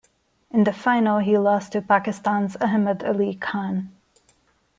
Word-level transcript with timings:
In 0.49 0.63
the 0.63 0.73
final 0.73 1.19
he 1.19 1.37
lost 1.37 1.73
to 1.73 1.81
Pakistan's 1.83 2.55
Ahmed 2.55 3.03
Ali 3.03 3.35
Khan. 3.35 3.91